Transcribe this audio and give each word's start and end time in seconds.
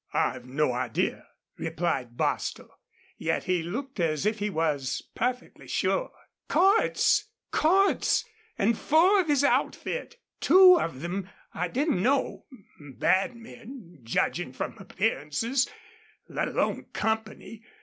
"I've 0.15 0.47
no 0.47 0.71
idea," 0.73 1.27
replied 1.59 2.17
Bostil. 2.17 2.71
Yet 3.19 3.43
he 3.43 3.61
looked 3.61 3.99
as 3.99 4.25
if 4.25 4.39
he 4.39 4.49
was 4.49 5.03
perfectly 5.13 5.67
sure. 5.67 6.09
"Cordts!... 6.49 7.25
Cordts, 7.51 8.25
an' 8.57 8.73
four 8.73 9.19
of 9.21 9.27
his 9.27 9.43
outfit. 9.43 10.15
Two 10.39 10.79
of 10.79 11.01
them 11.01 11.29
I 11.53 11.67
didn't 11.67 12.01
know. 12.01 12.47
Bad 12.79 13.35
men, 13.35 13.99
judgin' 14.01 14.53
from 14.53 14.75
appearances, 14.79 15.69
let 16.27 16.47
alone 16.47 16.85
company. 16.93 17.61